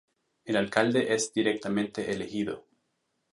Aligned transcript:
El 0.45 0.55
alcalde 0.55 1.13
es 1.13 1.31
directamente 1.31 2.11
elegido. 2.11 2.65